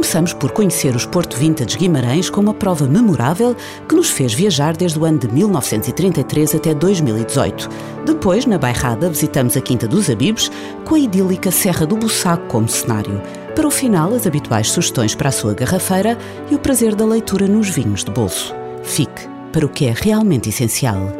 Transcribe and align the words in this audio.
Começamos 0.00 0.32
por 0.32 0.50
conhecer 0.52 0.96
os 0.96 1.04
Porto 1.04 1.36
Vintage 1.36 1.76
Guimarães 1.76 2.30
com 2.30 2.40
uma 2.40 2.54
prova 2.54 2.86
memorável 2.86 3.54
que 3.86 3.94
nos 3.94 4.08
fez 4.08 4.32
viajar 4.32 4.74
desde 4.74 4.98
o 4.98 5.04
ano 5.04 5.18
de 5.18 5.28
1933 5.28 6.54
até 6.54 6.72
2018. 6.72 7.68
Depois, 8.06 8.46
na 8.46 8.56
Bairrada, 8.56 9.10
visitamos 9.10 9.58
a 9.58 9.60
Quinta 9.60 9.86
dos 9.86 10.08
Abibes 10.08 10.50
com 10.86 10.94
a 10.94 10.98
idílica 10.98 11.50
Serra 11.50 11.84
do 11.84 11.98
Bussaco 11.98 12.46
como 12.46 12.66
cenário. 12.66 13.20
Para 13.54 13.68
o 13.68 13.70
final, 13.70 14.14
as 14.14 14.26
habituais 14.26 14.70
sugestões 14.70 15.14
para 15.14 15.28
a 15.28 15.32
sua 15.32 15.52
garrafeira 15.52 16.16
e 16.50 16.54
o 16.54 16.58
prazer 16.58 16.94
da 16.94 17.04
leitura 17.04 17.46
nos 17.46 17.68
vinhos 17.68 18.02
de 18.02 18.10
bolso. 18.10 18.54
Fique 18.82 19.28
para 19.52 19.66
o 19.66 19.68
que 19.68 19.84
é 19.84 19.94
realmente 19.94 20.48
essencial. 20.48 21.19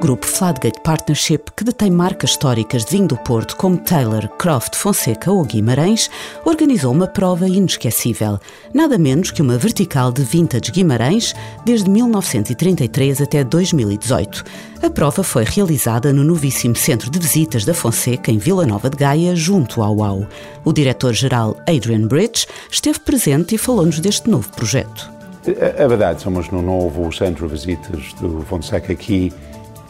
Grupo 0.00 0.26
Fladgate 0.26 0.80
Partnership, 0.80 1.40
que 1.54 1.62
detém 1.62 1.90
marcas 1.90 2.30
históricas 2.30 2.86
de 2.86 2.92
vinho 2.92 3.06
do 3.06 3.18
Porto 3.18 3.54
como 3.56 3.76
Taylor, 3.76 4.26
Croft, 4.38 4.74
Fonseca 4.74 5.30
ou 5.30 5.44
Guimarães, 5.44 6.10
organizou 6.42 6.90
uma 6.90 7.06
prova 7.06 7.46
inesquecível. 7.46 8.40
Nada 8.72 8.96
menos 8.96 9.30
que 9.30 9.42
uma 9.42 9.58
vertical 9.58 10.10
de 10.10 10.22
vintage 10.22 10.72
Guimarães 10.72 11.34
desde 11.66 11.90
1933 11.90 13.20
até 13.20 13.44
2018. 13.44 14.42
A 14.82 14.88
prova 14.88 15.22
foi 15.22 15.44
realizada 15.44 16.14
no 16.14 16.24
novíssimo 16.24 16.74
Centro 16.74 17.10
de 17.10 17.18
Visitas 17.18 17.66
da 17.66 17.74
Fonseca, 17.74 18.32
em 18.32 18.38
Vila 18.38 18.66
Nova 18.66 18.88
de 18.88 18.96
Gaia, 18.96 19.36
junto 19.36 19.82
ao 19.82 19.96
UAU. 19.96 20.26
O 20.64 20.72
diretor-geral 20.72 21.56
Adrian 21.68 22.06
Bridge 22.06 22.46
esteve 22.70 22.98
presente 23.00 23.54
e 23.54 23.58
falou-nos 23.58 24.00
deste 24.00 24.30
novo 24.30 24.50
projeto. 24.52 25.10
É 25.46 25.88
verdade, 25.88 26.20
somos 26.22 26.50
no 26.50 26.60
novo 26.62 27.12
Centro 27.12 27.46
de 27.46 27.52
Visitas 27.52 28.12
do 28.14 28.42
Fonseca 28.42 28.92
aqui 28.92 29.32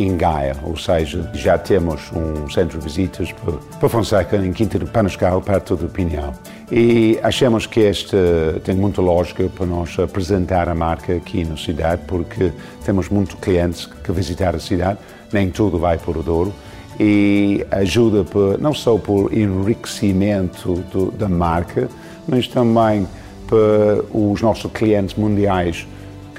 em 0.03 0.17
Gaia, 0.17 0.57
ou 0.63 0.77
seja, 0.77 1.31
já 1.35 1.59
temos 1.59 2.11
um 2.13 2.49
centro 2.51 2.79
de 2.79 2.85
visitas 2.85 3.33
para 3.79 3.89
Fonseca, 3.89 4.37
em 4.37 4.53
Quinta 4.53 4.79
de 4.79 4.87
Panoscal, 4.87 5.41
perto 5.41 5.77
do 5.77 5.89
Pinhal. 5.89 6.35
E 6.71 7.19
achamos 7.23 7.67
que 7.67 7.81
este 7.81 8.17
tem 8.65 8.75
muita 8.75 9.01
lógica 9.01 9.49
para 9.49 9.67
nós 9.67 9.99
apresentar 9.99 10.69
a 10.69 10.75
marca 10.75 11.15
aqui 11.15 11.45
na 11.45 11.57
cidade, 11.57 12.03
porque 12.07 12.53
temos 12.85 13.09
muitos 13.09 13.35
clientes 13.41 13.87
que 13.87 14.13
visitar 14.13 14.55
a 14.55 14.61
cidade, 14.61 14.99
nem 15.33 15.51
tudo 15.51 15.79
vai 15.79 15.99
para 15.99 16.19
o 16.19 16.23
Douro, 16.23 16.53
e 16.99 17.67
ajuda 17.71 18.25
por, 18.25 18.59
não 18.59 18.75
só 18.75 18.99
por 18.99 19.33
enriquecimento 19.33 20.75
do, 20.93 21.11
da 21.11 21.29
marca, 21.29 21.89
mas 22.29 22.47
também 22.47 23.07
para 23.47 24.05
os 24.17 24.41
nossos 24.41 24.71
clientes 24.71 25.17
mundiais 25.17 25.87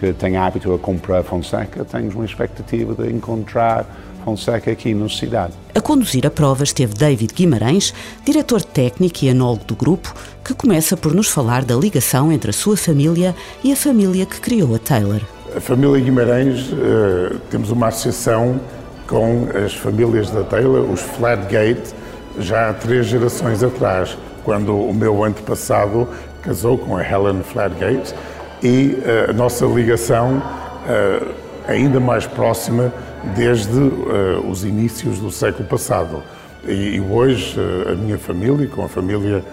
que 0.01 0.11
tem 0.13 0.35
hábito 0.35 0.73
a 0.73 0.79
comprar 0.79 1.21
Fonseca, 1.21 1.85
temos 1.85 2.15
uma 2.15 2.25
expectativa 2.25 2.95
de 2.95 3.13
encontrar 3.13 3.85
Fonseca 4.25 4.71
aqui 4.71 4.95
na 4.95 5.07
cidade. 5.07 5.53
A 5.75 5.79
conduzir 5.79 6.25
a 6.25 6.31
prova 6.31 6.63
esteve 6.63 6.95
David 6.95 7.35
Guimarães, 7.35 7.93
diretor 8.25 8.63
técnico 8.63 9.23
e 9.23 9.29
anólogo 9.29 9.63
do 9.65 9.75
grupo, 9.75 10.11
que 10.43 10.55
começa 10.55 10.97
por 10.97 11.13
nos 11.13 11.27
falar 11.27 11.63
da 11.63 11.75
ligação 11.75 12.31
entre 12.31 12.49
a 12.49 12.53
sua 12.53 12.75
família 12.75 13.35
e 13.63 13.71
a 13.71 13.75
família 13.75 14.25
que 14.25 14.41
criou 14.41 14.73
a 14.73 14.79
Taylor. 14.79 15.21
A 15.55 15.61
família 15.61 16.03
Guimarães, 16.03 16.71
uh, 16.71 17.37
temos 17.51 17.69
uma 17.69 17.89
associação 17.89 18.59
com 19.05 19.49
as 19.63 19.75
famílias 19.75 20.31
da 20.31 20.43
Taylor, 20.43 20.89
os 20.89 20.99
Flatgate, 21.01 21.93
já 22.39 22.71
há 22.71 22.73
três 22.73 23.05
gerações 23.05 23.61
atrás, 23.61 24.17
quando 24.43 24.75
o 24.75 24.93
meu 24.95 25.23
antepassado 25.23 26.07
casou 26.41 26.75
com 26.75 26.97
a 26.97 27.03
Helen 27.07 27.43
Flatgate 27.43 28.15
e 28.63 28.97
eh, 29.03 29.27
a 29.29 29.33
nossa 29.33 29.65
ligação 29.65 30.41
eh, 30.87 31.27
ainda 31.67 31.99
mais 31.99 32.25
próxima 32.25 32.93
desde 33.35 33.79
eh, 33.79 34.39
os 34.47 34.63
inícios 34.63 35.19
do 35.19 35.31
século 35.31 35.67
passado. 35.67 36.23
E 36.67 36.99
hoje 36.99 37.59
a 37.91 37.95
minha 37.95 38.19
família, 38.19 38.67
com 38.67 38.85
a 38.85 38.87
família 38.87 39.43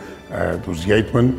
dos 0.67 0.85
Yateman, 0.85 1.37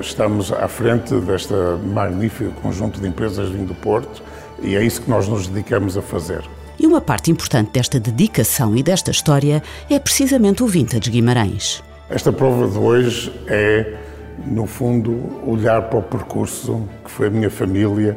estamos 0.00 0.50
à 0.50 0.66
frente 0.66 1.14
desta 1.16 1.76
magnífica 1.76 2.50
conjunto 2.62 2.98
de 2.98 3.06
empresas 3.06 3.50
vindo 3.50 3.66
do 3.66 3.74
Porto 3.74 4.22
e 4.62 4.74
é 4.74 4.82
isso 4.82 5.02
que 5.02 5.10
nós 5.10 5.28
nos 5.28 5.46
dedicamos 5.46 5.98
a 5.98 6.00
fazer. 6.00 6.42
E 6.80 6.86
uma 6.86 7.02
parte 7.02 7.30
importante 7.30 7.72
desta 7.72 8.00
dedicação 8.00 8.74
e 8.74 8.82
desta 8.82 9.10
história 9.10 9.62
é 9.90 9.98
precisamente 9.98 10.62
o 10.62 10.66
Vintage 10.66 11.10
Guimarães. 11.10 11.84
Esta 12.08 12.32
prova 12.32 12.66
de 12.66 12.78
hoje 12.78 13.30
é 13.46 14.03
no 14.46 14.66
fundo, 14.66 15.40
olhar 15.46 15.82
para 15.82 15.98
o 15.98 16.02
percurso 16.02 16.88
que 17.04 17.10
foi 17.10 17.28
a 17.28 17.30
minha 17.30 17.50
família, 17.50 18.16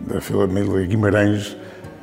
da 0.00 0.20
família 0.20 0.86
Guimarães, 0.86 1.56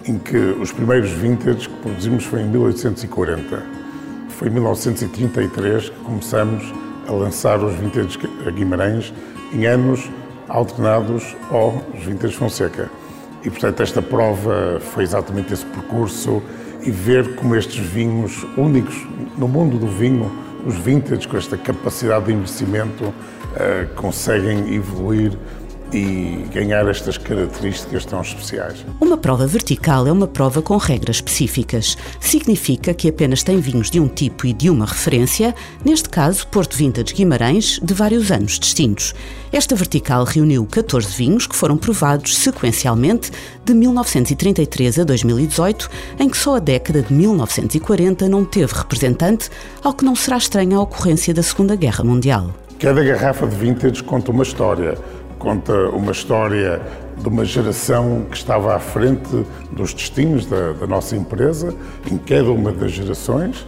em 0.08 0.18
que 0.18 0.38
os 0.38 0.72
primeiros 0.72 1.10
vintage 1.10 1.68
que 1.68 1.76
produzimos 1.82 2.26
foi 2.26 2.42
em 2.42 2.48
1840. 2.48 3.64
Foi 4.30 4.50
em 4.50 4.52
1933 4.52 5.90
que 5.90 6.00
começamos 6.00 6.74
a 7.08 7.12
lançar 7.12 7.64
os 7.64 7.76
vintage 7.76 8.20
Guimarães 8.54 9.14
em 9.54 9.66
anos 9.66 10.10
alternados 10.48 11.36
aos 11.50 12.04
vintage 12.04 12.36
Fonseca. 12.36 12.90
E, 13.44 13.50
portanto, 13.50 13.82
esta 13.82 14.02
prova 14.02 14.80
foi 14.80 15.04
exatamente 15.04 15.54
esse 15.54 15.66
percurso 15.66 16.42
e 16.82 16.92
ver 16.92 17.36
como 17.36 17.56
estes 17.56 17.78
vinhos 17.78 18.46
únicos 18.58 18.96
no 19.38 19.48
mundo 19.48 19.78
do 19.78 19.88
vinho, 19.88 20.32
os 20.66 20.76
vintage 20.76 21.28
com 21.28 21.38
esta 21.38 21.58
capacidade 21.58 22.26
de 22.26 22.34
investimento 22.34 23.14
uh, 23.56 23.94
conseguem 23.96 24.74
evoluir 24.74 25.38
e 25.94 26.46
ganhar 26.54 26.88
estas 26.88 27.18
características 27.18 28.06
tão 28.06 28.22
especiais. 28.22 28.86
Uma 29.00 29.18
prova 29.18 29.48
vertical 29.48 30.08
é 30.08 30.12
uma 30.12 30.28
prova 30.28 30.62
com 30.62 30.78
regras 30.78 31.18
específicas. 31.18 31.98
Significa 32.20 32.94
que 32.94 33.08
apenas 33.08 33.44
tem 33.44 33.60
vinhos 33.60 33.90
de 33.90 34.00
um 34.00 34.08
tipo 34.08 34.46
e 34.46 34.54
de 34.54 34.70
uma 34.70 34.86
referência, 34.86 35.56
neste 35.84 36.10
caso 36.10 36.48
Porto 36.48 36.76
Vintage 36.76 37.14
Guimarães, 37.14 37.80
de 37.82 37.94
vários 37.94 38.32
anos 38.32 38.60
distintos. 38.60 39.14
Esta 39.52 39.76
vertical 39.76 40.26
reuniu 40.26 40.66
14 40.66 41.16
vinhos 41.16 41.48
que 41.48 41.56
foram 41.56 41.78
provados 41.78 42.36
sequencialmente 42.38 43.32
de 43.64 43.74
1933 43.74 45.00
a 45.00 45.04
2018, 45.04 45.90
em 46.20 46.30
que 46.30 46.38
só 46.38 46.56
a 46.56 46.60
década 46.60 47.02
de 47.02 47.14
1940 47.14 48.28
não 48.28 48.44
teve 48.44 48.74
representante, 48.74 49.50
ao 49.84 49.94
que 49.94 50.04
não 50.04 50.16
será 50.16 50.38
estranha 50.38 50.78
a 50.78 50.82
ocorrência 50.82 51.34
da 51.34 51.44
Segunda 51.44 51.76
Guerra 51.76 52.04
Mundial. 52.04 52.65
Cada 52.86 53.04
garrafa 53.04 53.48
de 53.48 53.56
vintage 53.56 54.04
conta 54.04 54.30
uma 54.30 54.44
história. 54.44 54.96
Conta 55.40 55.74
uma 55.90 56.12
história 56.12 56.80
de 57.18 57.28
uma 57.28 57.44
geração 57.44 58.28
que 58.30 58.38
estava 58.38 58.76
à 58.76 58.80
frente 58.80 59.44
dos 59.72 59.92
destinos 59.92 60.46
da, 60.46 60.74
da 60.74 60.86
nossa 60.86 61.16
empresa, 61.16 61.74
em 62.12 62.16
cada 62.20 62.52
uma 62.52 62.72
das 62.72 62.92
gerações, 62.92 63.66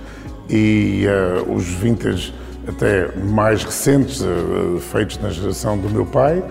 e 0.47 1.07
uh, 1.07 1.51
os 1.51 1.65
vintage 1.65 2.31
até 2.67 3.11
mais 3.17 3.63
recentes, 3.63 4.21
uh, 4.21 4.79
feitos 4.91 5.17
na 5.17 5.31
geração 5.31 5.79
do 5.79 5.89
meu 5.89 6.05
pai, 6.05 6.43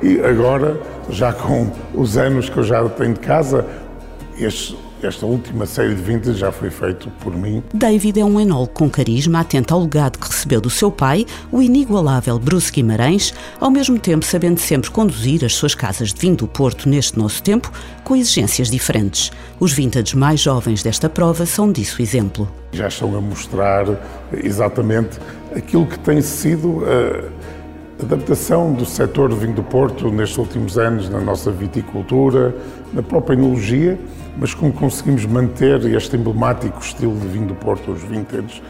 e 0.00 0.18
agora, 0.20 0.80
já 1.10 1.30
com 1.30 1.70
os 1.92 2.16
anos 2.16 2.48
que 2.48 2.56
eu 2.56 2.64
já 2.64 2.88
tenho 2.88 3.12
de 3.12 3.20
casa, 3.20 3.66
estes 4.38 4.74
esta 5.06 5.26
última 5.26 5.66
série 5.66 5.94
de 5.94 6.02
vintage 6.02 6.38
já 6.38 6.50
foi 6.50 6.70
feito 6.70 7.10
por 7.20 7.36
mim. 7.36 7.62
David 7.72 8.20
é 8.20 8.24
um 8.24 8.40
enólogo 8.40 8.72
com 8.72 8.88
carisma, 8.88 9.40
atento 9.40 9.74
ao 9.74 9.80
legado 9.80 10.18
que 10.18 10.26
recebeu 10.26 10.60
do 10.60 10.70
seu 10.70 10.90
pai, 10.90 11.26
o 11.52 11.62
inigualável 11.62 12.38
Bruce 12.38 12.72
Guimarães, 12.72 13.34
ao 13.60 13.70
mesmo 13.70 13.98
tempo 13.98 14.24
sabendo 14.24 14.58
sempre 14.58 14.90
conduzir 14.90 15.44
as 15.44 15.54
suas 15.54 15.74
casas 15.74 16.12
de 16.12 16.20
vinho 16.20 16.36
do 16.36 16.46
Porto 16.46 16.88
neste 16.88 17.18
nosso 17.18 17.42
tempo, 17.42 17.70
com 18.02 18.16
exigências 18.16 18.70
diferentes. 18.70 19.30
Os 19.60 19.72
vintage 19.72 20.16
mais 20.16 20.40
jovens 20.40 20.82
desta 20.82 21.08
prova 21.08 21.46
são 21.46 21.70
disso 21.70 22.00
exemplo. 22.00 22.50
Já 22.72 22.88
estão 22.88 23.16
a 23.16 23.20
mostrar 23.20 23.86
exatamente 24.32 25.18
aquilo 25.54 25.86
que 25.86 25.98
tem 25.98 26.20
sido 26.20 26.82
a 28.00 28.02
adaptação 28.02 28.72
do 28.72 28.84
setor 28.84 29.28
do 29.28 29.36
vinho 29.36 29.54
do 29.54 29.62
Porto 29.62 30.10
nestes 30.10 30.38
últimos 30.38 30.78
anos 30.78 31.08
na 31.08 31.20
nossa 31.20 31.50
viticultura, 31.50 32.54
na 32.92 33.02
própria 33.02 33.34
enologia 33.34 33.98
mas 34.36 34.52
como 34.52 34.72
conseguimos 34.72 35.24
manter 35.26 35.84
este 35.94 36.16
emblemático 36.16 36.80
estilo 36.80 37.16
de 37.18 37.28
vinho 37.28 37.46
do 37.46 37.54
Porto, 37.54 37.92
os 37.92 38.02
vintage, 38.02 38.62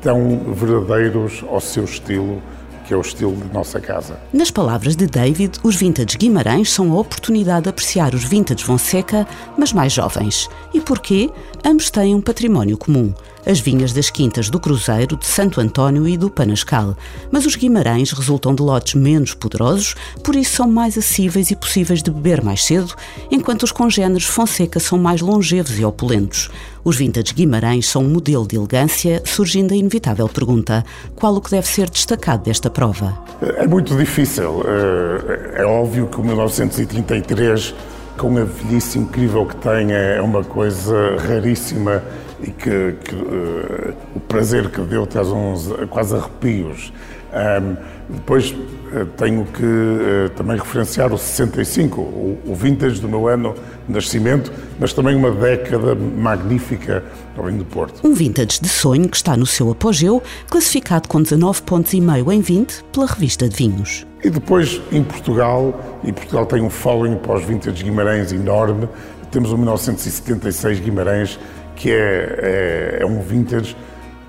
tão 0.00 0.52
verdadeiros 0.52 1.44
ao 1.48 1.60
seu 1.60 1.84
estilo, 1.84 2.40
que 2.88 2.94
é 2.94 2.96
o 2.96 3.02
estilo 3.02 3.36
de 3.36 3.52
nossa 3.52 3.78
casa. 3.78 4.18
Nas 4.32 4.50
palavras 4.50 4.96
de 4.96 5.06
David, 5.06 5.58
os 5.62 5.76
vintage 5.76 6.16
Guimarães 6.16 6.72
são 6.72 6.90
a 6.90 6.98
oportunidade 6.98 7.64
de 7.64 7.68
apreciar 7.68 8.14
os 8.14 8.24
vintage 8.24 8.64
Fonseca, 8.64 9.28
mas 9.58 9.74
mais 9.74 9.92
jovens. 9.92 10.48
E 10.72 10.80
porquê? 10.80 11.30
Ambos 11.62 11.90
têm 11.90 12.14
um 12.14 12.20
património 12.22 12.78
comum, 12.78 13.12
as 13.44 13.60
vinhas 13.60 13.92
das 13.92 14.08
quintas 14.08 14.48
do 14.48 14.58
Cruzeiro, 14.58 15.18
de 15.18 15.26
Santo 15.26 15.60
António 15.60 16.08
e 16.08 16.16
do 16.16 16.30
Panascal. 16.30 16.96
Mas 17.30 17.44
os 17.44 17.56
Guimarães 17.56 18.10
resultam 18.12 18.54
de 18.54 18.62
lotes 18.62 18.94
menos 18.94 19.34
poderosos, 19.34 19.94
por 20.24 20.34
isso 20.34 20.56
são 20.56 20.70
mais 20.70 20.96
acessíveis 20.96 21.50
e 21.50 21.56
possíveis 21.56 22.02
de 22.02 22.10
beber 22.10 22.42
mais 22.42 22.64
cedo, 22.64 22.94
enquanto 23.30 23.64
os 23.64 23.72
congêneres 23.72 24.24
Fonseca 24.24 24.80
são 24.80 24.98
mais 24.98 25.20
longevos 25.20 25.78
e 25.78 25.84
opulentos. 25.84 26.48
Os 26.88 26.96
vintage 26.96 27.34
Guimarães 27.34 27.86
são 27.86 28.02
um 28.02 28.08
modelo 28.08 28.48
de 28.48 28.56
elegância, 28.56 29.20
surgindo 29.22 29.74
a 29.74 29.76
inevitável 29.76 30.26
pergunta: 30.26 30.82
qual 31.14 31.34
o 31.34 31.40
que 31.42 31.50
deve 31.50 31.68
ser 31.68 31.90
destacado 31.90 32.44
desta 32.44 32.70
prova? 32.70 33.14
É 33.42 33.66
muito 33.66 33.94
difícil. 33.94 34.62
É, 34.64 35.60
é 35.60 35.66
óbvio 35.66 36.06
que 36.06 36.18
o 36.18 36.24
1933 36.24 37.74
com 38.16 38.38
a 38.38 38.44
velhice 38.44 38.98
incrível 38.98 39.44
que 39.44 39.56
tem, 39.56 39.92
é 39.92 40.18
uma 40.22 40.42
coisa 40.42 41.14
raríssima 41.28 42.02
e 42.40 42.50
que, 42.50 42.94
que 43.04 43.14
uh, 43.14 43.94
o 44.16 44.20
prazer 44.20 44.70
que 44.70 44.80
deu 44.80 45.06
traz 45.06 45.28
uns 45.28 45.70
quase 45.90 46.16
arrepios. 46.16 46.90
Um, 47.32 47.76
depois 48.08 48.52
uh, 48.52 49.04
tenho 49.16 49.44
que 49.44 49.62
uh, 49.62 50.30
também 50.34 50.56
referenciar 50.56 51.12
o 51.12 51.18
65, 51.18 52.00
o, 52.00 52.38
o 52.46 52.54
vintage 52.54 53.00
do 53.00 53.08
meu 53.08 53.28
ano 53.28 53.54
de 53.86 53.94
nascimento, 53.94 54.50
mas 54.78 54.92
também 54.92 55.14
uma 55.14 55.30
década 55.30 55.94
magnífica 55.94 57.04
ao 57.36 57.44
Vinho 57.44 57.58
do 57.58 57.64
Porto. 57.66 58.06
Um 58.06 58.14
vintage 58.14 58.60
de 58.60 58.68
sonho 58.68 59.08
que 59.08 59.16
está 59.16 59.36
no 59.36 59.44
seu 59.44 59.70
apogeu, 59.70 60.22
classificado 60.48 61.06
com 61.06 61.20
19 61.20 61.62
pontos 61.62 61.92
e 61.92 62.00
meio 62.00 62.32
em 62.32 62.40
20 62.40 62.84
pela 62.92 63.06
revista 63.06 63.48
de 63.48 63.56
vinhos. 63.56 64.06
E 64.24 64.30
depois 64.30 64.80
em 64.90 65.04
Portugal, 65.04 66.00
e 66.02 66.12
Portugal 66.12 66.46
tem 66.46 66.62
um 66.62 66.70
following 66.70 67.16
para 67.16 67.36
os 67.36 67.44
vintage 67.44 67.84
Guimarães 67.84 68.32
enorme, 68.32 68.88
temos 69.30 69.52
o 69.52 69.58
1976 69.58 70.80
Guimarães, 70.80 71.38
que 71.76 71.90
é, 71.90 72.96
é, 72.96 73.02
é 73.02 73.06
um 73.06 73.20
vintage 73.20 73.76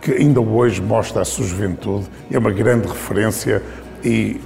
que 0.01 0.11
ainda 0.11 0.39
hoje 0.39 0.81
mostra 0.81 1.21
a 1.21 1.25
sua 1.25 1.45
juventude, 1.45 2.05
é 2.31 2.37
uma 2.37 2.51
grande 2.51 2.87
referência 2.87 3.61
e 4.03 4.39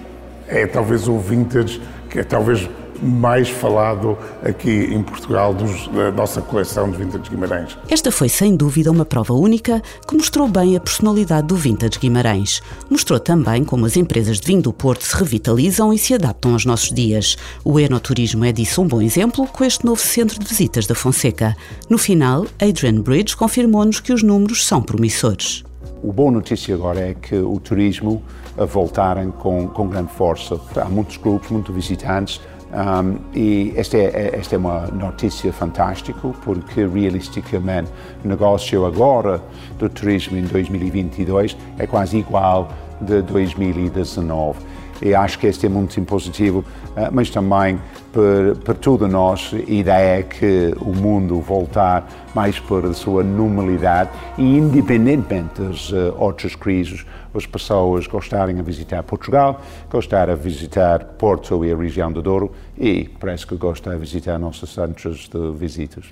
é 0.48 0.66
talvez 0.66 1.08
o 1.08 1.18
vintage 1.20 1.82
que 2.10 2.20
é 2.20 2.24
talvez 2.24 2.70
mais 3.04 3.50
falado 3.50 4.18
aqui 4.44 4.70
em 4.70 5.04
Portugal 5.04 5.54
dos, 5.54 5.88
da 5.90 6.12
nossa 6.12 6.42
coleção 6.42 6.90
de 6.90 6.98
Vintage 6.98 7.30
Guimarães. 7.30 7.78
Esta 7.90 8.12
foi 8.12 8.30
sem 8.30 8.56
dúvida 8.56 8.90
uma 8.90 9.06
prova 9.06 9.34
única 9.34 9.82
que 10.08 10.16
mostrou 10.16 10.48
bem 10.48 10.76
a 10.76 10.80
personalidade 10.80 11.48
do 11.48 11.56
Vintage 11.56 12.00
Guimarães. 12.00 12.62
Mostrou 12.90 13.20
também 13.20 13.64
como 13.64 13.86
as 13.86 13.98
empresas 13.98 14.40
de 14.40 14.48
vinho 14.48 14.62
do 14.62 14.72
Porto 14.72 15.04
se 15.04 15.16
revitalizam 15.16 15.94
e 15.94 15.98
se 15.98 16.14
adaptam 16.14 16.54
aos 16.54 16.66
nossos 16.66 16.92
dias. 16.92 17.38
O 17.64 17.80
enoturismo 17.80 18.46
é 18.46 18.52
disso 18.52 18.82
um 18.82 18.88
bom 18.88 19.02
exemplo 19.02 19.46
com 19.48 19.64
este 19.64 19.86
novo 19.86 20.02
centro 20.02 20.40
de 20.40 20.46
visitas 20.46 20.88
da 20.88 20.96
Fonseca. 20.96 21.56
No 21.90 21.98
final, 21.98 22.46
Adrian 22.62 23.02
Bridge 23.02 23.36
confirmou-nos 23.36 24.00
que 24.00 24.14
os 24.14 24.24
números 24.24 24.66
são 24.66 24.82
promissores. 24.82 25.64
O 26.02 26.12
boa 26.12 26.32
notícia 26.32 26.76
agora 26.76 27.00
é 27.00 27.14
que 27.14 27.36
o 27.36 27.60
turismo 27.60 28.22
a 28.58 28.66
voltarem 28.66 29.32
com, 29.32 29.68
com 29.68 29.88
grande 29.88 30.12
força. 30.12 30.60
Há 30.76 30.86
muitos 30.86 31.18
grupos, 31.18 31.50
muitos 31.50 31.74
visitantes, 31.74 32.42
um, 32.74 33.20
e 33.36 33.72
esta 33.76 33.98
é, 33.98 34.32
esta 34.34 34.56
é 34.56 34.58
uma 34.58 34.88
notícia 34.88 35.54
fantástica, 35.54 36.28
porque 36.44 36.86
realisticamente 36.88 37.92
o 38.26 38.28
negócio 38.28 38.84
agora 38.84 39.40
do 39.78 39.88
turismo 39.88 40.38
em 40.38 40.44
2022 40.44 41.56
é 41.78 41.86
quase 41.86 42.18
igual 42.18 42.70
de 43.00 43.22
2019. 43.22 44.60
E 45.04 45.14
acho 45.14 45.38
que 45.38 45.48
este 45.48 45.66
é 45.66 45.70
muito 45.70 46.02
positivo, 46.04 46.64
ah, 46.96 47.10
mas 47.12 47.30
também 47.30 47.78
para, 48.14 48.56
para 48.64 48.74
todos 48.74 49.10
nós, 49.10 49.52
a 49.54 49.72
ideia 49.72 50.20
é 50.20 50.24
que 50.24 50.74
o 50.80 50.96
mundo 50.96 51.42
voltar 51.42 52.08
mais 52.34 52.58
para 52.60 52.88
a 52.88 52.94
sua 52.94 53.24
normalidade 53.24 54.12
e 54.38 54.58
independentemente 54.58 55.62
das 55.62 55.92
uh, 55.92 56.16
outras 56.18 56.56
crises, 56.56 57.06
as 57.34 57.46
pessoas 57.46 58.08
gostarem 58.08 58.56
de 58.56 58.62
visitar 58.62 59.04
Portugal, 59.04 59.60
gostarem 59.92 60.36
de 60.36 60.42
visitar 60.42 61.04
Porto 61.18 61.66
e 61.66 61.74
a 61.74 61.76
região 61.76 62.12
do 62.12 62.22
Douro 62.22 62.52
e 62.78 63.10
parece 63.20 63.46
que 63.46 63.56
gostam 63.56 63.94
de 63.94 64.00
visitar 64.00 64.38
nossos 64.38 64.74
centros 64.74 65.28
de 65.28 65.52
visitas. 65.58 66.06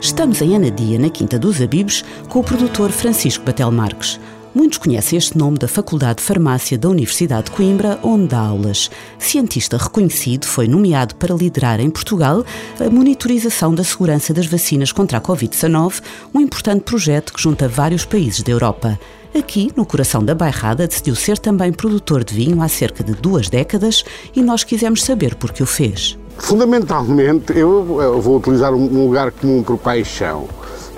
Estamos 0.00 0.40
em 0.40 0.56
Anadia, 0.56 0.98
na 0.98 1.10
Quinta 1.10 1.38
dos 1.38 1.60
Abibes, 1.60 2.02
com 2.30 2.40
o 2.40 2.44
produtor 2.44 2.90
Francisco 2.90 3.44
Batel 3.44 3.70
Marques. 3.70 4.18
Muitos 4.52 4.78
conhecem 4.78 5.16
este 5.16 5.38
nome 5.38 5.58
da 5.58 5.68
Faculdade 5.68 6.18
de 6.18 6.24
Farmácia 6.24 6.76
da 6.76 6.88
Universidade 6.88 7.44
de 7.44 7.50
Coimbra, 7.52 8.00
onde 8.02 8.26
dá 8.26 8.40
aulas. 8.40 8.90
Cientista 9.16 9.76
reconhecido, 9.76 10.44
foi 10.44 10.66
nomeado 10.66 11.14
para 11.14 11.36
liderar 11.36 11.78
em 11.78 11.88
Portugal 11.88 12.44
a 12.80 12.90
monitorização 12.90 13.72
da 13.72 13.84
segurança 13.84 14.34
das 14.34 14.46
vacinas 14.46 14.90
contra 14.90 15.18
a 15.18 15.20
Covid-19, 15.20 16.02
um 16.34 16.40
importante 16.40 16.82
projeto 16.82 17.32
que 17.32 17.40
junta 17.40 17.68
vários 17.68 18.04
países 18.04 18.42
da 18.42 18.50
Europa. 18.50 18.98
Aqui, 19.32 19.70
no 19.76 19.86
coração 19.86 20.24
da 20.24 20.34
Bairrada, 20.34 20.88
decidiu 20.88 21.14
ser 21.14 21.38
também 21.38 21.72
produtor 21.72 22.24
de 22.24 22.34
vinho 22.34 22.60
há 22.60 22.66
cerca 22.66 23.04
de 23.04 23.12
duas 23.12 23.48
décadas 23.48 24.02
e 24.34 24.42
nós 24.42 24.64
quisemos 24.64 25.04
saber 25.04 25.36
por 25.36 25.52
que 25.52 25.62
o 25.62 25.66
fez. 25.66 26.18
Fundamentalmente, 26.36 27.56
eu 27.56 28.20
vou 28.20 28.38
utilizar 28.38 28.74
um 28.74 29.04
lugar 29.06 29.30
comum 29.30 29.62
por 29.62 29.78
paixão 29.78 30.48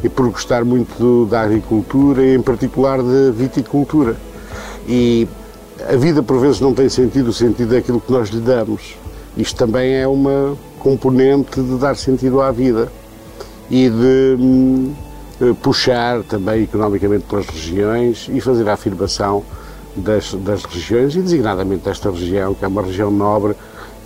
e 0.02 0.08
por 0.08 0.28
gostar 0.30 0.64
muito 0.64 1.26
da 1.26 1.42
agricultura 1.42 2.24
e, 2.24 2.34
em 2.34 2.42
particular, 2.42 2.98
da 2.98 3.30
viticultura. 3.32 4.16
E 4.88 5.28
a 5.88 5.96
vida, 5.96 6.22
por 6.22 6.40
vezes, 6.40 6.60
não 6.60 6.74
tem 6.74 6.88
sentido, 6.88 7.28
o 7.28 7.32
sentido 7.32 7.70
daquilo 7.70 8.00
que 8.00 8.10
nós 8.10 8.28
lhe 8.28 8.40
damos. 8.40 8.96
Isto 9.36 9.56
também 9.56 9.94
é 9.94 10.06
uma 10.06 10.56
componente 10.78 11.60
de 11.60 11.76
dar 11.76 11.96
sentido 11.96 12.40
à 12.40 12.50
vida 12.50 12.90
e 13.70 13.88
de 13.88 14.36
hum, 14.38 14.92
puxar 15.62 16.22
também 16.24 16.64
economicamente 16.64 17.24
pelas 17.24 17.46
regiões 17.46 18.28
e 18.32 18.40
fazer 18.40 18.68
a 18.68 18.74
afirmação 18.74 19.42
das, 19.96 20.34
das 20.34 20.64
regiões 20.64 21.14
e 21.14 21.20
designadamente 21.20 21.84
desta 21.84 22.10
região, 22.10 22.54
que 22.54 22.64
é 22.64 22.68
uma 22.68 22.82
região 22.82 23.10
nobre, 23.10 23.54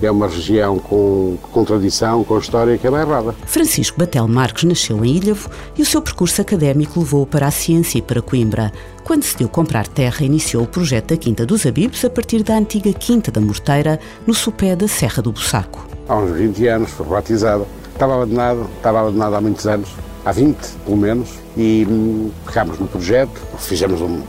é 0.03 0.11
uma 0.11 0.29
região 0.29 0.79
com, 0.79 1.37
com 1.53 1.65
tradição, 1.65 2.23
com 2.23 2.39
história 2.39 2.77
que 2.77 2.87
é 2.87 2.91
bem 2.91 3.01
errada. 3.01 3.35
Francisco 3.47 3.99
Batel 3.99 4.29
Marques 4.29 4.65
nasceu 4.65 5.03
em 5.05 5.17
Ilhavo 5.17 5.49
e 5.77 5.83
o 5.83 5.87
seu 5.87 6.03
percurso 6.03 6.41
académico 6.41 7.01
levou 7.01 7.27
para 7.27 7.47
a 7.47 7.51
ciência 7.51 7.99
e 7.99 8.03
para 8.03 8.21
Coimbra. 8.21 8.73
Quando 9.05 9.23
decidiu 9.23 9.49
comprar 9.49 9.87
terra, 9.87 10.25
iniciou 10.25 10.65
o 10.65 10.67
projeto 10.67 11.11
da 11.11 11.17
Quinta 11.17 11.47
dos 11.47 11.65
Abibos 11.65 12.05
a 12.05 12.11
partir 12.11 12.43
da 12.43 12.57
antiga 12.57 12.93
Quinta 12.93 13.31
da 13.31 13.41
Morteira, 13.41 13.99
no 14.27 14.35
sopé 14.35 14.75
da 14.77 14.89
Serra 14.89 15.23
do 15.23 15.33
Bussaco. 15.33 15.87
Há 16.09 16.17
uns 16.17 16.33
20 16.33 16.67
anos 16.67 16.91
foi 16.91 17.07
batizado. 17.07 17.67
Estava 17.93 18.15
abandonado, 18.15 18.69
estava 18.77 19.01
abandonado 19.01 19.35
há 19.37 19.41
muitos 19.41 19.67
anos, 19.67 19.89
há 20.25 20.33
20 20.33 20.57
pelo 20.85 20.97
menos, 20.97 21.31
e 21.57 21.87
hum, 21.89 22.31
pegámos 22.45 22.79
no 22.79 22.87
projeto, 22.87 23.41
fizemos 23.59 24.03
um, 24.03 24.23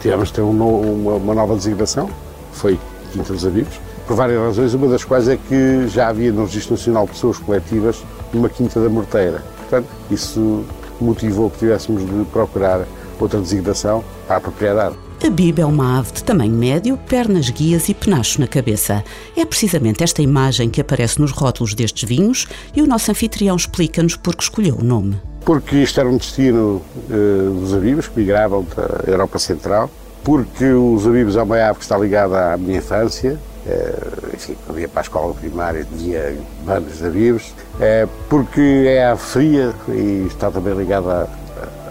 tivemos 0.00 0.28
de 0.28 0.34
ter 0.34 0.40
um, 0.40 0.50
uma, 0.50 1.14
uma 1.16 1.34
nova 1.34 1.54
designação, 1.54 2.08
foi 2.52 2.78
Quinta 3.12 3.32
dos 3.32 3.44
Abibos, 3.44 3.78
por 4.10 4.16
várias 4.16 4.42
razões, 4.42 4.74
uma 4.74 4.88
das 4.88 5.04
quais 5.04 5.28
é 5.28 5.36
que 5.36 5.86
já 5.86 6.08
havia 6.08 6.32
no 6.32 6.44
Registro 6.44 6.72
Nacional 6.72 7.06
pessoas 7.06 7.38
coletivas 7.38 8.02
numa 8.32 8.48
Quinta 8.48 8.80
da 8.80 8.88
Morteira. 8.88 9.40
Portanto, 9.58 9.86
isso 10.10 10.64
motivou 11.00 11.48
que 11.48 11.60
tivéssemos 11.60 12.04
de 12.04 12.24
procurar 12.32 12.88
outra 13.20 13.40
designação 13.40 14.02
para 14.26 14.38
a 14.38 14.40
propriedade. 14.40 14.96
A 15.24 15.30
biba 15.30 15.62
é 15.62 15.64
uma 15.64 16.00
ave 16.00 16.10
de 16.10 16.24
tamanho 16.24 16.52
médio, 16.52 16.98
pernas 17.08 17.50
guias 17.50 17.88
e 17.88 17.94
penacho 17.94 18.40
na 18.40 18.48
cabeça. 18.48 19.04
É 19.36 19.44
precisamente 19.44 20.02
esta 20.02 20.20
imagem 20.20 20.68
que 20.68 20.80
aparece 20.80 21.20
nos 21.20 21.30
rótulos 21.30 21.72
destes 21.72 22.08
vinhos 22.08 22.48
e 22.74 22.82
o 22.82 22.88
nosso 22.88 23.12
anfitrião 23.12 23.54
explica-nos 23.54 24.16
por 24.16 24.34
que 24.34 24.42
escolheu 24.42 24.74
o 24.74 24.82
nome. 24.82 25.20
Porque 25.44 25.76
isto 25.76 26.00
era 26.00 26.08
um 26.08 26.16
destino 26.16 26.82
uh, 27.08 27.60
dos 27.60 27.72
abibos 27.72 28.08
que 28.08 28.18
migravam 28.18 28.66
da 28.74 29.08
Europa 29.08 29.38
Central, 29.38 29.88
porque 30.24 30.64
os 30.64 31.06
abibos 31.06 31.36
é 31.36 31.42
uma 31.42 31.64
ave 31.64 31.78
que 31.78 31.84
está 31.84 31.96
ligada 31.96 32.54
à 32.54 32.56
minha 32.56 32.78
infância, 32.78 33.38
enfim, 34.34 34.56
quando 34.64 34.80
ia 34.80 34.88
para 34.88 35.00
a 35.00 35.02
escola 35.02 35.34
primária 35.34 35.86
tinha 35.96 36.36
bandas 36.64 36.98
de 36.98 37.30
uh, 37.32 37.40
porque 38.28 38.84
é 38.86 39.06
a 39.06 39.16
fria 39.16 39.72
e 39.88 40.26
está 40.26 40.50
também 40.50 40.74
ligada 40.74 41.28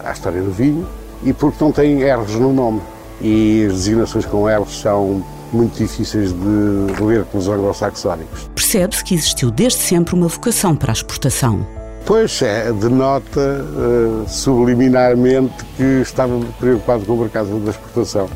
à, 0.03 0.09
à, 0.09 0.12
história 0.12 0.41
do 0.41 0.51
vinho 0.51 0.88
e 1.24 1.33
porque 1.33 1.63
não 1.63 1.71
tem 1.71 2.01
erros 2.01 2.36
no 2.36 2.53
nome. 2.53 2.81
E 3.21 3.65
as 3.67 3.74
designações 3.74 4.25
com 4.25 4.50
erros 4.50 4.79
são 4.81 5.24
muito 5.51 5.77
difíceis 5.77 6.31
de 6.31 7.03
ler 7.03 7.25
pelos 7.25 7.48
anglo-saxónicos. 7.48 8.50
Percebe-se 8.55 9.03
que 9.03 9.15
existiu 9.15 9.51
desde 9.51 9.79
sempre 9.79 10.15
uma 10.15 10.27
vocação 10.27 10.75
para 10.75 10.91
a 10.91 10.93
exportação. 10.93 11.65
Pois 12.05 12.41
é, 12.41 12.71
denota 12.71 13.39
uh, 13.39 14.27
subliminarmente 14.27 15.53
que 15.75 16.01
estava 16.01 16.39
preocupado 16.59 17.05
com 17.05 17.13
o 17.13 17.17
mercado 17.17 17.59
da 17.59 17.71
exportação, 17.71 18.29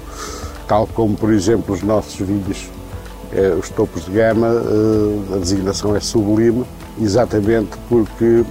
tal 0.68 0.86
como, 0.88 1.16
por 1.16 1.32
exemplo, 1.32 1.74
os 1.74 1.82
nossos 1.82 2.16
vinhos 2.16 2.70
é, 3.36 3.54
os 3.54 3.70
topos 3.70 4.06
de 4.06 4.12
gama, 4.12 4.48
eh, 4.48 5.36
a 5.36 5.38
designação 5.38 5.96
é 5.96 6.00
sublime, 6.00 6.64
exatamente 7.02 7.72
porque 7.90 8.44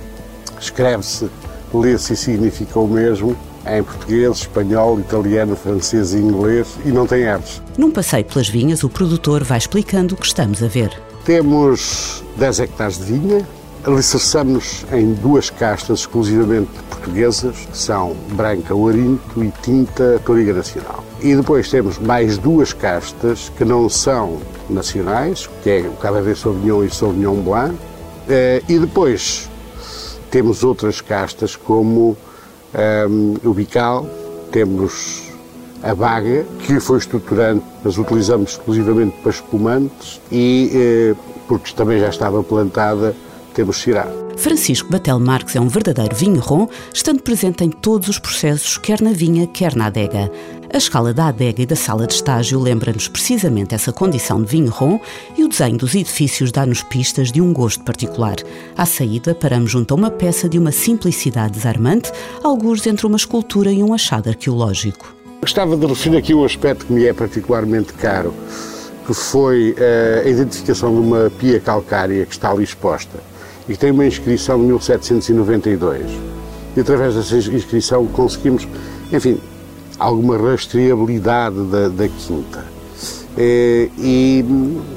escreve-se, 0.60 1.30
lê-se 1.72 2.12
e 2.12 2.16
significa 2.16 2.78
o 2.78 2.88
mesmo 2.88 3.36
em 3.66 3.82
português, 3.82 4.38
espanhol, 4.38 4.98
italiano, 4.98 5.54
francês 5.54 6.14
e 6.14 6.18
inglês 6.18 6.66
e 6.84 6.88
não 6.88 7.06
tem 7.06 7.22
erros. 7.22 7.62
Num 7.78 7.90
passeio 7.90 8.24
pelas 8.24 8.48
vinhas, 8.48 8.82
o 8.82 8.88
produtor 8.88 9.44
vai 9.44 9.58
explicando 9.58 10.14
o 10.14 10.18
que 10.18 10.26
estamos 10.26 10.62
a 10.62 10.66
ver. 10.66 10.90
Temos 11.24 12.24
10 12.36 12.60
hectares 12.60 12.98
de 12.98 13.04
vinha 13.04 13.46
alicerçamos 13.84 14.84
em 14.92 15.12
duas 15.14 15.50
castas 15.50 16.00
exclusivamente 16.00 16.70
portuguesas, 16.88 17.56
que 17.70 17.76
são 17.76 18.14
branca 18.32 18.74
Ourinto 18.74 19.42
e 19.42 19.50
tinta 19.62 20.20
Toriga 20.24 20.52
Nacional. 20.52 21.04
E 21.20 21.34
depois 21.34 21.68
temos 21.68 21.98
mais 21.98 22.38
duas 22.38 22.72
castas 22.72 23.50
que 23.56 23.64
não 23.64 23.88
são 23.88 24.38
nacionais, 24.70 25.48
que 25.62 25.70
é 25.70 25.80
o 25.80 25.92
Cabernet 25.92 26.38
Sauvignon 26.38 26.84
e 26.84 26.90
Sauvignon 26.90 27.36
Blanc. 27.42 27.76
Eh, 28.28 28.62
e 28.68 28.78
depois 28.78 29.50
temos 30.30 30.62
outras 30.62 31.00
castas 31.00 31.56
como 31.56 32.16
um, 33.08 33.34
o 33.44 33.52
Bical, 33.52 34.06
temos 34.50 35.30
a 35.82 35.94
baga, 35.94 36.46
que 36.60 36.78
foi 36.78 36.98
estruturante, 36.98 37.64
mas 37.82 37.98
utilizamos 37.98 38.52
exclusivamente 38.52 39.16
para 39.20 39.30
espumantes 39.30 40.20
e, 40.30 40.70
eh, 40.72 41.14
porque 41.48 41.72
também 41.74 41.98
já 41.98 42.08
estava 42.08 42.42
plantada, 42.42 43.14
temos 43.52 43.76
Cirá. 43.78 44.06
Francisco 44.36 44.90
Batel 44.90 45.20
Marques 45.20 45.54
é 45.54 45.60
um 45.60 45.68
verdadeiro 45.68 46.16
vinho-ron, 46.16 46.68
estando 46.92 47.22
presente 47.22 47.62
em 47.62 47.70
todos 47.70 48.08
os 48.08 48.18
processos, 48.18 48.78
quer 48.78 49.00
na 49.00 49.12
vinha, 49.12 49.46
quer 49.46 49.76
na 49.76 49.86
adega. 49.86 50.30
A 50.72 50.78
escala 50.78 51.12
da 51.12 51.26
adega 51.26 51.62
e 51.62 51.66
da 51.66 51.76
sala 51.76 52.06
de 52.06 52.14
estágio 52.14 52.58
lembra-nos 52.58 53.06
precisamente 53.06 53.74
essa 53.74 53.92
condição 53.92 54.42
de 54.42 54.48
vinho-ron 54.48 54.98
e 55.36 55.44
o 55.44 55.48
desenho 55.48 55.76
dos 55.76 55.94
edifícios 55.94 56.50
dá-nos 56.50 56.82
pistas 56.82 57.30
de 57.30 57.40
um 57.40 57.52
gosto 57.52 57.84
particular. 57.84 58.36
À 58.76 58.86
saída, 58.86 59.34
paramos 59.34 59.70
junto 59.70 59.92
a 59.92 59.96
uma 59.96 60.10
peça 60.10 60.48
de 60.48 60.58
uma 60.58 60.72
simplicidade 60.72 61.52
desarmante, 61.52 62.10
alguns 62.42 62.86
entre 62.86 63.06
uma 63.06 63.16
escultura 63.16 63.70
e 63.70 63.82
um 63.82 63.92
achado 63.92 64.30
arqueológico. 64.30 65.14
Gostava 65.42 65.76
de 65.76 65.86
referir 65.86 66.16
aqui 66.16 66.34
um 66.34 66.44
aspecto 66.44 66.86
que 66.86 66.92
me 66.92 67.04
é 67.04 67.12
particularmente 67.12 67.92
caro, 67.92 68.32
que 69.06 69.12
foi 69.12 69.74
eh, 69.76 70.22
a 70.24 70.28
identificação 70.28 70.92
de 70.92 71.00
uma 71.00 71.30
pia 71.38 71.60
calcária 71.60 72.24
que 72.24 72.32
está 72.32 72.50
ali 72.50 72.64
exposta 72.64 73.31
e 73.68 73.76
tem 73.76 73.90
uma 73.90 74.06
inscrição 74.06 74.58
de 74.58 74.66
1792. 74.66 76.06
E 76.76 76.80
através 76.80 77.14
dessa 77.14 77.36
inscrição 77.36 78.06
conseguimos, 78.06 78.66
enfim, 79.12 79.38
alguma 79.98 80.36
rastreabilidade 80.36 81.62
da, 81.66 81.88
da 81.88 82.08
quinta. 82.08 82.64
Eh, 83.36 83.88
e 83.98 84.44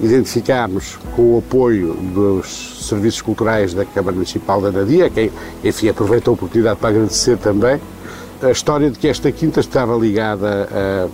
identificámos, 0.01 0.97
com 1.15 1.35
o 1.35 1.37
apoio 1.39 1.93
dos 1.93 2.87
serviços 2.87 3.21
culturais 3.21 3.73
da 3.73 3.85
Câmara 3.85 4.13
Municipal 4.13 4.59
da 4.61 4.71
Nadia, 4.71 5.09
quem, 5.09 5.31
enfim, 5.63 5.87
aproveito 5.87 6.29
a 6.29 6.33
oportunidade 6.33 6.79
para 6.79 6.89
agradecer 6.89 7.37
também, 7.37 7.79
a 8.41 8.51
história 8.51 8.91
de 8.91 8.99
que 8.99 9.07
esta 9.07 9.31
quinta 9.31 9.61
estava 9.61 9.95
ligada 9.95 10.67
a 10.71 11.07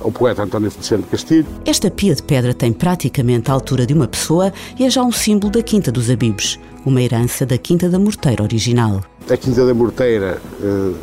ao 0.00 0.10
poeta 0.10 0.42
António 0.42 0.70
Feliciano 0.70 1.04
Castilho. 1.04 1.46
Esta 1.64 1.90
pia 1.90 2.14
de 2.14 2.22
pedra 2.22 2.54
tem 2.54 2.72
praticamente 2.72 3.50
a 3.50 3.54
altura 3.54 3.86
de 3.86 3.94
uma 3.94 4.08
pessoa 4.08 4.52
e 4.78 4.84
é 4.84 4.90
já 4.90 5.02
um 5.02 5.12
símbolo 5.12 5.52
da 5.52 5.62
Quinta 5.62 5.90
dos 5.90 6.10
Abibes, 6.10 6.58
uma 6.84 7.02
herança 7.02 7.44
da 7.46 7.58
Quinta 7.58 7.88
da 7.88 7.98
Morteira 7.98 8.42
original. 8.42 9.00
A 9.30 9.36
Quinta 9.36 9.64
da 9.64 9.72
Morteira 9.72 10.40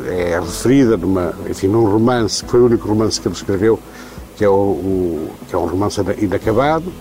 é 0.06 0.38
referida 0.38 0.96
numa, 0.96 1.34
enfim, 1.50 1.66
num 1.66 1.84
romance, 1.84 2.44
que 2.44 2.50
foi 2.50 2.60
o 2.60 2.66
único 2.66 2.86
romance 2.86 3.20
que 3.20 3.26
ele 3.26 3.34
escreveu, 3.34 3.78
que 4.36 4.44
é, 4.44 4.48
o, 4.48 4.52
o 4.52 5.30
que 5.48 5.54
é 5.54 5.58
um 5.58 5.66
romance 5.66 6.00
inacabado, 6.20 6.92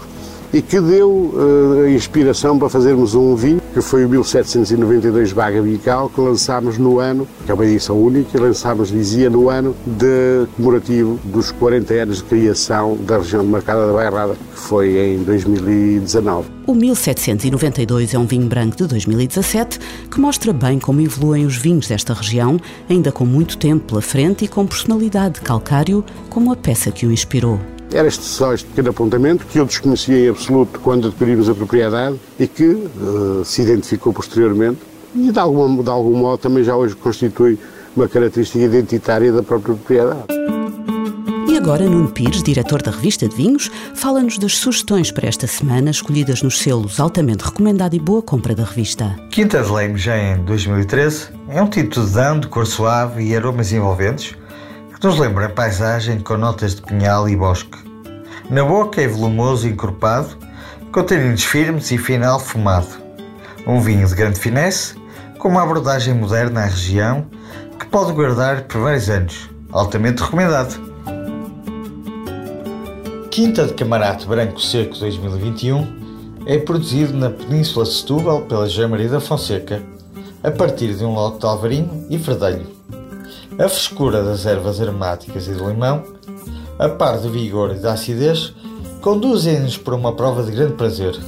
e 0.54 0.62
que 0.62 0.80
deu 0.80 1.10
uh, 1.10 1.88
inspiração 1.90 2.58
para 2.60 2.70
fazermos 2.70 3.16
um 3.16 3.36
vinho, 3.36 3.62
que 3.74 3.82
foi 3.82 4.06
o 4.06 4.10
1792 4.10 5.34
Baga 5.34 5.62
Bical, 5.62 6.10
que 6.10 6.20
lançámos 6.20 6.78
no 6.78 7.00
ano, 7.00 7.28
que 7.46 7.52
é 7.52 7.54
uma 7.54 7.66
edição 7.66 7.98
única, 7.98 8.40
lançámos, 8.40 8.90
dizia, 8.90 9.30
no 9.30 9.50
ano 9.50 9.76
de 9.86 10.46
comemorativo 10.56 11.20
dos 11.24 11.52
40 11.52 11.94
anos 11.94 12.18
de 12.18 12.24
criação 12.24 12.98
da 12.98 13.18
região 13.18 13.44
de 13.44 13.50
Marcada 13.50 13.88
da 13.88 13.94
Bairrada, 13.94 14.34
que 14.34 14.60
foi 14.60 14.98
em 14.98 15.24
2019. 15.24 16.50
O 16.68 16.74
1792 16.74 18.14
é 18.14 18.20
um 18.20 18.26
vinho 18.26 18.48
branco 18.48 18.78
de 18.78 18.88
2017 18.88 19.80
que 20.10 20.20
mostra 20.20 20.54
bem 20.54 20.80
como 20.80 21.02
evoluem 21.02 21.46
os 21.46 21.58
vinhos 21.58 21.88
desta 21.88 22.14
região, 22.14 22.60
ainda 22.90 23.12
com 23.12 23.26
muito 23.26 23.58
tempo 23.58 23.86
pela 23.88 24.02
frente 24.02 24.46
e 24.46 24.48
com 24.48 24.66
personalidade 24.66 25.36
de 25.36 25.42
calcário, 25.42 26.04
como 26.30 26.52
a 26.52 26.56
peça 26.56 26.92
que 26.92 27.06
o 27.06 27.12
inspirou. 27.12 27.60
Era 27.94 28.08
este 28.08 28.24
só 28.24 28.54
este 28.54 28.68
pequeno 28.68 28.90
apontamento 28.92 29.46
que 29.46 29.60
eu 29.60 29.66
desconhecia 29.66 30.18
em 30.18 30.30
absoluto 30.30 30.80
quando 30.80 31.10
adquirimos 31.10 31.50
a 31.50 31.54
propriedade 31.54 32.18
e 32.40 32.48
que 32.48 32.64
uh, 32.64 33.44
se 33.44 33.62
identificou 33.62 34.14
posteriormente 34.14 34.80
e 35.14 35.30
de, 35.30 35.40
alguma, 35.40 35.84
de 35.84 35.90
algum 35.90 36.16
modo 36.18 36.38
também 36.38 36.64
já 36.64 36.76
hoje 36.76 36.96
constitui 36.96 37.60
uma 37.96 38.08
característica 38.08 38.64
identitária 38.64 39.32
da 39.32 39.44
própria 39.44 39.76
propriedade. 39.76 40.24
E 41.50 41.58
agora 41.58 41.84
Nuno 41.84 42.10
Pires, 42.10 42.42
diretor 42.42 42.82
da 42.82 42.92
revista 42.92 43.28
de 43.28 43.36
vinhos, 43.36 43.70
fala-nos 43.94 44.38
das 44.38 44.56
sugestões 44.56 45.12
para 45.12 45.28
esta 45.28 45.46
semana 45.46 45.92
escolhidas 45.92 46.42
nos 46.42 46.60
selos 46.60 46.98
altamente 46.98 47.44
recomendado 47.44 47.94
e 47.94 48.00
boa 48.00 48.22
compra 48.22 48.56
da 48.56 48.64
revista. 48.64 49.18
Quinta 49.30 49.62
de 49.62 49.70
Leime, 49.70 49.98
já 49.98 50.18
em 50.18 50.42
2013, 50.46 51.28
é 51.50 51.62
um 51.62 51.68
título 51.68 52.06
de 52.06 52.14
dano 52.14 52.40
de 52.40 52.48
cor 52.48 52.66
suave 52.66 53.22
e 53.22 53.36
aromas 53.36 53.74
envolventes 53.74 54.34
nos 55.04 55.18
lembra 55.18 55.48
a 55.48 55.50
paisagem 55.50 56.20
com 56.20 56.38
notas 56.38 56.76
de 56.76 56.84
pinhal 56.84 57.28
e 57.28 57.36
bosque. 57.36 57.78
Na 58.52 58.64
boca 58.64 59.02
é 59.02 59.08
volumoso 59.08 59.68
e 59.68 59.72
encorpado, 59.72 60.38
com 60.92 61.04
taninos 61.04 61.44
firmes 61.44 61.90
e 61.92 61.98
final 61.98 62.40
fumado. 62.40 63.02
Um 63.66 63.82
vinho 63.82 64.08
de 64.08 64.14
grande 64.14 64.40
finesse, 64.40 64.96
com 65.40 65.50
uma 65.50 65.64
abordagem 65.64 66.14
moderna 66.14 66.62
à 66.62 66.66
região, 66.66 67.26
que 67.80 67.88
pode 67.88 68.14
guardar 68.14 68.64
por 68.66 68.82
vários 68.82 69.10
anos. 69.10 69.50
Altamente 69.72 70.22
recomendado. 70.22 70.80
Quinta 73.32 73.66
de 73.66 73.74
Camarate 73.74 74.28
Branco 74.28 74.62
Seco 74.62 75.00
2021 75.00 76.44
é 76.46 76.60
produzido 76.60 77.14
na 77.14 77.32
Península 77.32 77.86
de 77.86 77.94
Setúbal 77.94 78.42
pela 78.42 78.70
José 78.70 78.86
Maria 78.86 79.10
da 79.10 79.20
Fonseca, 79.20 79.82
a 80.44 80.52
partir 80.52 80.94
de 80.94 81.04
um 81.04 81.14
lote 81.14 81.40
de 81.40 81.46
alvarinho 81.48 82.06
e 82.08 82.18
verdelho. 82.18 82.81
A 83.60 83.68
frescura 83.68 84.24
das 84.24 84.46
ervas 84.46 84.80
aromáticas 84.80 85.48
e 85.48 85.52
do 85.52 85.70
limão, 85.70 86.04
a 86.80 86.90
par 86.90 87.20
do 87.20 87.30
vigor 87.30 87.76
e 87.76 87.80
da 87.80 87.94
acidez, 87.94 88.54
conduzem-nos 89.02 89.78
para 89.78 89.96
uma 89.96 90.16
prova 90.16 90.42
de 90.44 90.52
grande 90.52 90.74
prazer. 90.74 91.20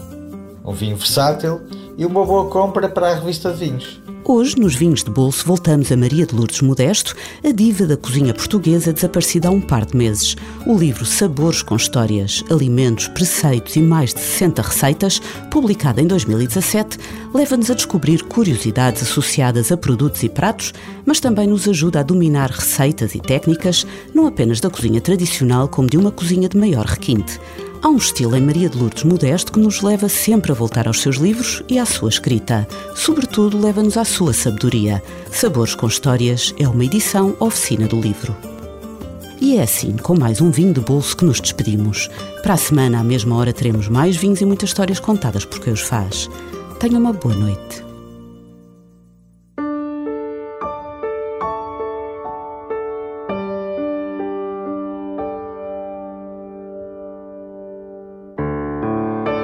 Um 0.65 0.72
vinho 0.72 0.96
versátil 0.96 1.62
e 1.98 2.06
uma 2.06 2.26
boa 2.26 2.50
compra 2.50 2.90
para 2.90 3.12
a 3.12 3.16
revista 3.16 3.52
de 3.52 3.66
vinhos. 3.66 4.02
Hoje, 4.26 4.58
nos 4.58 4.74
Vinhos 4.74 5.04
de 5.04 5.12
Bolso, 5.12 5.46
voltamos 5.46 5.92
a 5.92 5.98
Maria 5.98 6.26
de 6.26 6.34
Lourdes 6.34 6.62
Modesto, 6.62 7.14
a 7.44 7.52
diva 7.52 7.86
da 7.86 7.98
cozinha 7.98 8.34
portuguesa 8.34 8.94
desaparecida 8.94 9.50
há 9.50 9.52
um 9.52 9.60
par 9.60 9.86
de 9.86 9.98
meses. 9.98 10.38
O 10.66 10.78
livro 10.78 11.06
Sabores 11.06 11.62
com 11.62 11.76
Histórias, 11.76 12.42
Alimentos, 12.50 13.10
Preceitos 13.10 13.76
e 13.76 13.82
mais 13.82 14.14
de 14.14 14.22
60 14.22 14.62
receitas, 14.62 15.22
publicado 15.52 16.00
em 16.00 16.08
2017, 16.08 16.98
leva-nos 17.34 17.70
a 17.70 17.74
descobrir 17.74 18.24
curiosidades 18.24 19.04
associadas 19.04 19.74
a 19.74 19.78
produtos 19.78 20.24
e 20.24 20.30
pratos, 20.30 20.74
mas 21.06 21.20
também 21.20 21.46
nos 21.46 21.68
ajuda 21.68 22.00
a 22.00 22.04
dominar 22.04 22.50
receitas 22.50 23.16
e 23.16 23.20
técnicas, 23.20 23.86
não 24.16 24.26
apenas 24.26 24.62
da 24.62 24.70
cozinha 24.70 25.02
tradicional, 25.02 25.68
como 25.68 25.90
de 25.90 25.98
uma 25.98 26.12
cozinha 26.12 26.48
de 26.48 26.58
maior 26.58 26.86
requinte. 26.86 27.42
Há 27.84 27.90
um 27.90 27.98
estilo 27.98 28.38
em 28.38 28.42
Maria 28.42 28.70
de 28.70 28.78
Lourdes 28.78 29.04
modesto 29.04 29.52
que 29.52 29.60
nos 29.60 29.82
leva 29.82 30.08
sempre 30.08 30.54
a 30.54 30.56
voltar 30.56 30.88
aos 30.88 31.02
seus 31.02 31.18
livros 31.18 31.62
e 31.68 31.78
à 31.78 31.86
sua 31.86 32.08
escrita. 32.08 32.66
Sobretudo, 32.96 33.60
leva-nos 33.60 33.98
à 33.98 34.06
sua 34.06 34.32
sabedoria. 34.32 35.04
Sabores 35.30 35.75
com 35.75 35.86
Histórias 35.86 36.56
é 36.58 36.66
uma 36.66 36.86
edição 36.86 37.36
oficina 37.42 37.86
do 37.86 38.00
livro. 38.00 38.34
E 39.42 39.58
é 39.58 39.63
assim, 39.63 39.98
com 39.98 40.18
mais 40.18 40.40
um 40.40 40.50
vinho 40.50 40.74
de 40.74 40.80
bolso, 40.80 41.18
que 41.18 41.25
nos 41.25 41.42
despedimos. 41.42 42.10
Para 42.42 42.54
a 42.54 42.58
semana, 42.58 43.02
à 43.02 43.04
mesma 43.04 43.36
hora, 43.36 43.52
teremos 43.52 43.90
mais 43.90 44.16
vinhos 44.16 44.40
e 44.40 44.46
muitas 44.46 44.70
histórias 44.70 45.02
contadas 45.02 45.44
por 45.44 45.60
quem 45.60 45.74
os 45.74 45.82
faz. 45.82 46.30
Tenha 46.80 46.98
uma 46.98 47.12
boa 47.12 47.36
noite. 47.36 47.84